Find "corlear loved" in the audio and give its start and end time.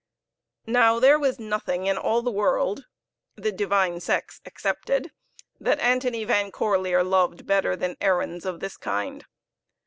6.51-7.45